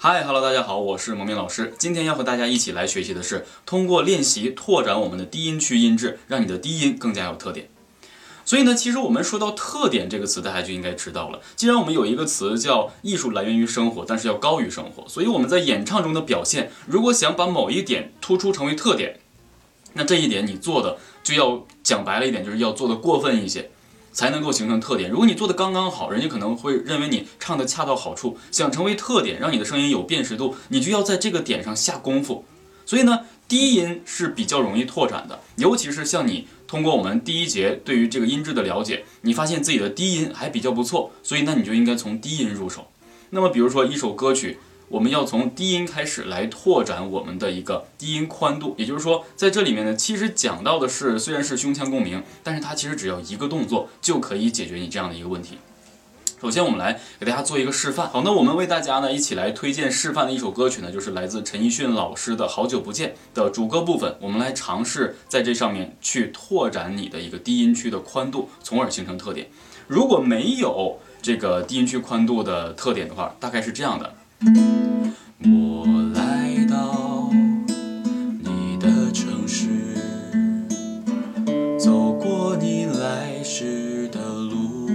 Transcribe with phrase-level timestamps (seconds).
[0.00, 1.74] 嗨，Hello，大家好，我是蒙面老师。
[1.76, 7.68] 今天要和大家一起来学习的是，通过练习拓展我们的低音区音质，让你的低音更加有特点。
[8.44, 11.40] 所以呢，其实我们说到“特点”这个词，大家就应该知道了。
[11.56, 19.18] 既然我们有一个词叫“艺术来源于生活”，但是要高于生活，所以我们在演唱中的表现，如果想把某一点突出成为特点，
[19.94, 23.68] 那这一点你做的就要讲白了一点，就是要做的过分一些。
[24.18, 25.08] 才能够形成特点。
[25.08, 28.36] 如果你做的刚刚好，人家可能会认为你唱的恰到好处。
[28.50, 32.44] 想成为特点，让你的声音有辨识度，你就要在这个点上下功夫。
[32.84, 42.88] 所以呢，低音是比较容易拓展的，尤其是像你通过我们第一节对于这个音质的了解，你发现自己的低音还比较不错，所以那你就应该从低音入手。
[43.30, 44.58] 那么，比如说一首歌曲。
[44.88, 55.58] 我们要从低音开始来拓展我们的一个低音宽度，也就是说，在这里面呢，其实讲到的是虽然是胸腔共鸣，但是它其实只要一个动作就可以解决你这样的一个问题。
[56.40, 58.08] 首先，我们来给大家做一个示范。
[58.08, 64.16] 好，那我们为大家呢一起来推荐示范的一首歌曲呢，就是来自陈奕迅老师的《好久不见》的主歌部分。
[64.20, 69.48] 我们来尝试在这上面去拓展你的一个低音区的宽度，从而形成特点。
[69.88, 74.14] 如果没有这个低音区宽度的特点的话，大概是这样的。
[74.40, 77.28] 我来到
[78.38, 79.66] 你的城市，
[81.76, 84.88] 走过你来时的路，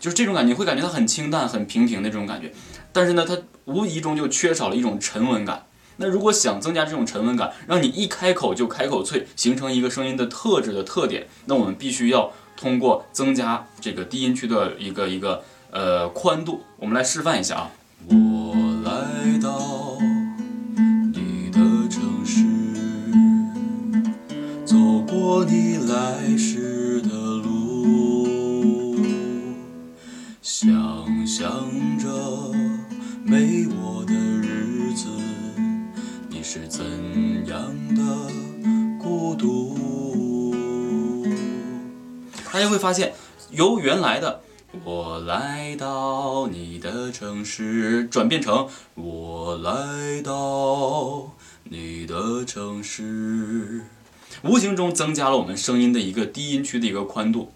[0.00, 2.50] 就是这种感觉，会感觉它很清淡、很平平的这种感觉。
[2.94, 5.66] 但是呢，它无疑中就缺少了一种沉稳感。
[5.98, 15.42] 那如果想增加这种沉稳感，让你一开口就开口脆，形成一个声音的特质的特点，那我们必须要通过增加这个低音区的一个一个。
[15.70, 17.70] 呃，宽度，我们来示范一下啊。
[18.08, 19.98] 我来到
[21.12, 21.58] 你的
[21.90, 22.42] 城市，
[24.64, 28.96] 走过你来时的路，
[30.40, 30.66] 想
[31.26, 32.08] 象着
[33.22, 35.06] 没我的日子，
[36.30, 36.82] 你是怎
[37.46, 37.60] 样
[37.94, 38.02] 的
[38.98, 39.76] 孤独？
[42.50, 43.12] 大家会发现，
[43.50, 44.40] 由原来的。
[44.84, 51.32] 我来到你的城市，转变成我来到
[51.64, 53.86] 你的城市，
[54.42, 57.50] 无形中增加了我们声音的一个低音区的一个宽度。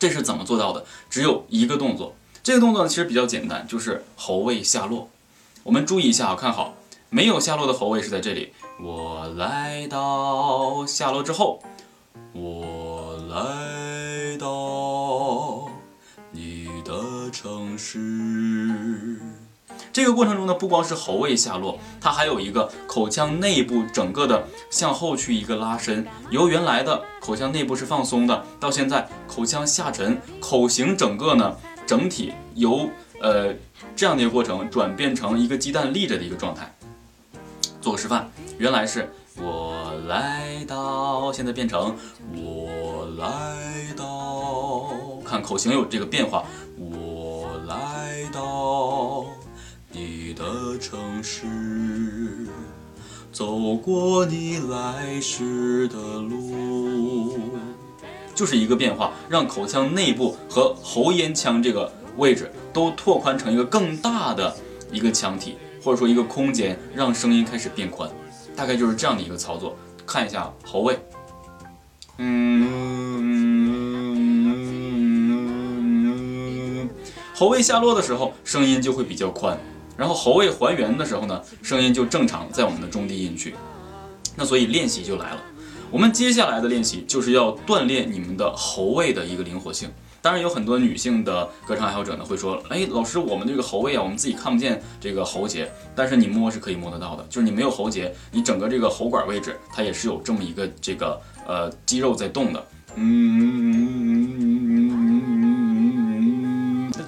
[0.00, 0.84] 这是怎么做到的？
[1.08, 5.10] 只有一个动作，这个动作呢其实比较简单，就是喉位下落。
[5.62, 6.74] 我们注意一下，看好，
[7.08, 8.52] 没有下落的喉位是在这里。
[8.80, 11.62] 我来到下落之后，
[12.32, 14.81] 我来到。
[17.32, 17.98] 城市，
[19.90, 31.56] 这个过程中呢，不光是喉位下落，它还有一个口腔内部整个的向后去一个拉伸，由原来的口腔内部是放松的，到现在口腔下沉，口型整个呢
[31.86, 33.54] 整体由呃
[33.96, 36.70] 这样的一个过程转变成一个鸡蛋立着的一个状态。
[37.80, 41.96] 做个示范，原来是我来到，现在变成
[42.36, 43.56] 我来
[43.96, 44.86] 到，
[45.24, 46.44] 看口型有这个变化，
[50.82, 51.46] 城市，
[53.30, 57.38] 走过你来时的路，
[58.34, 64.52] 就是一个变化，让口腔内部和喉咽腔这个位置都拓宽成一个更大的
[64.90, 68.10] 一个腔体，或者说一个空间，让声音开始变宽，
[68.56, 69.76] 大概就是这样的一个操作。
[70.04, 70.98] 看一下喉位，
[72.18, 72.82] 嗯。
[77.34, 79.56] 喉位下落的时候，声音就会比较宽；
[79.96, 83.54] 然后喉位还原的时候呢，声音就正常在我们的中低音区。
[84.34, 85.42] 那所以练习就来了，
[85.90, 89.90] 我们接下来的练习就是要锻炼你们的喉位的一个灵活性。
[90.22, 97.26] 当然，有很多女性的歌唱爱好者呢会说：“哎，老师，我们这个喉位啊，我们自己看不见这个喉结，但是你摸是可以摸得到的。
[97.28, 102.64] 就是你没有喉结，你整个这个喉管位置它也是有这么一个这个呃肌肉在动的。”
[102.94, 104.71] 嗯。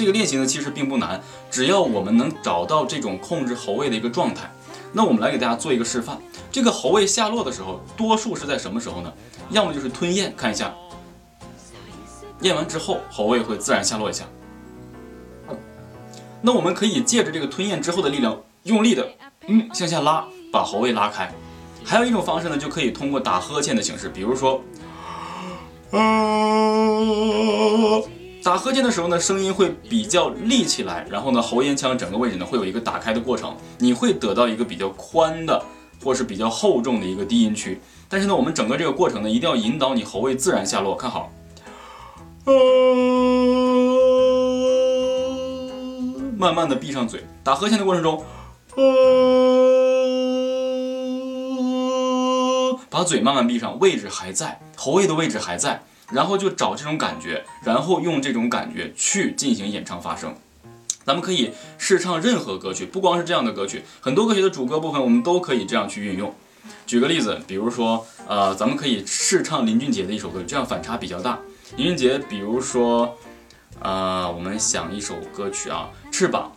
[0.00, 1.20] 这个练习呢，其实并不难，
[1.50, 4.50] 只要我们能找到这种控制喉位的一个状态。
[4.94, 6.18] 那我们来给大家做一个示范。
[6.50, 9.12] 这个喉位下落的时候，多数是在什么时候呢？
[9.50, 10.74] 要么就是吞咽，看一下，
[12.40, 14.24] 咽完之后喉位会自然下落一下。
[16.40, 19.06] 那我们可以借着这个吞咽之后的力量，用力的
[19.48, 21.30] 嗯向下拉，把喉位拉开。
[21.84, 24.62] 还有一种方式呢，就可以通过打呵欠的形式，比如说，
[25.90, 26.00] 啊。
[28.42, 35.62] 打呵欠的时候呢，声音会比较立起来，然后呢，喉咽腔整个位置呢会有一个打开的过程，你会得到一个比较宽的，
[36.02, 37.78] 或是比较厚重的一个低音区。
[38.08, 41.30] 但是呢，我们整个这个过程呢，一定要引导你喉位自然下落，看好。
[46.36, 48.24] 慢慢的闭上嘴，打和弦的过程中，
[52.88, 60.34] 把嘴慢慢闭上，位置还在，喉位的位置还在，然后就找这种感觉，然后用这种感觉去进行演唱发声。
[61.04, 66.34] 咱们可以试唱任何歌曲，不光是这样的歌曲，很多歌曲的主歌部分我们都可以这样去运用。
[66.86, 71.38] 举个例子，比如说，呃，咱们可以试唱林俊杰的一首歌，这样反差比较大。
[71.76, 73.16] 林俊杰，比如说，
[73.80, 76.52] 呃，我们想一首歌曲啊，《翅膀》。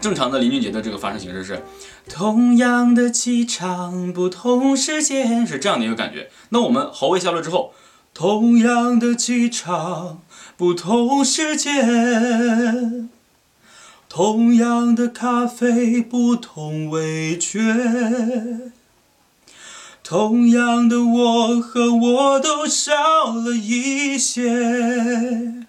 [0.00, 1.62] 正常的林俊杰的这个发声形式是，
[2.08, 6.30] 同样的气场，不同时间，是这样的一个感觉。
[6.50, 7.74] 那我们喉位下落之后，
[8.18, 10.22] 同样的机场，
[10.56, 13.08] 不同时间。
[14.08, 17.60] 同样的咖啡，不同味觉。
[20.02, 25.64] 同样的我和我都少了一些。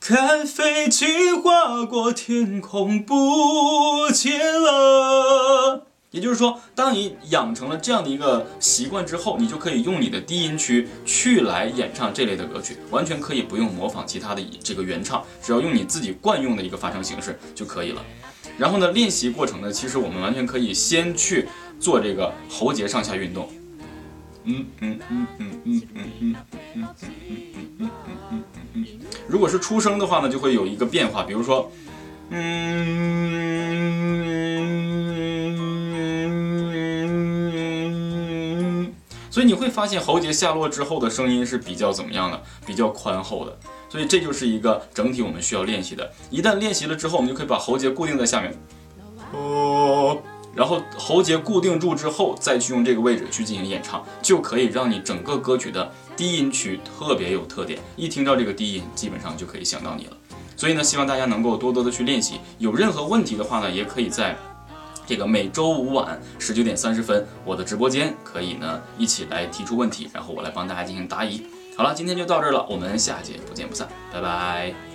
[0.00, 5.86] 看飞机划过天空，不见了。
[6.10, 18.04] 也就是说，当你养成了这样的一个习惯之后，你就可以用你的低音区去来演唱这类的歌曲，完全可以不用模仿其他的这个原唱，只要用你自己惯用的一个发声形式就可以了。
[18.58, 21.46] 然后呢，练习过程呢，其实我们完全可以先去
[21.78, 23.48] 做这个喉结上下运动。
[24.44, 26.34] 嗯嗯嗯嗯嗯嗯嗯
[26.74, 26.88] 嗯嗯
[27.78, 27.90] 嗯嗯
[28.30, 28.42] 嗯
[28.74, 28.84] 嗯。
[29.28, 31.70] 如果是出声的话呢，就会有一个变化，比如说，
[32.30, 32.40] 嗯，
[39.30, 43.56] 所以你会发现喉结下落之后的声音是比较怎么样的，比较宽厚的。
[43.88, 46.12] 所以这就是一个整体我们需要练习的。
[46.30, 48.54] 一旦练习了之后，我们就可以把喉结固定在下面，
[49.32, 50.18] 哦，
[50.54, 55.90] 然后喉结固定住之后，再去用这个位置去进行演唱，就可以让你整个歌曲的。
[56.16, 60.16] 低音区特别有特点，一听到这个低音，基本上就可以想到你了。
[60.54, 62.38] 所以呢，希望大家能够多多的去练习。
[62.58, 64.36] 有任何问题的话呢，也可以在
[65.10, 71.44] 这个每周五晚十九点三十分，我的直播间可以呢一起来提出问题，然后我来帮大家进行答疑。
[71.76, 74.89] 好了，今天就到这儿了，我们下节不见不散，拜拜。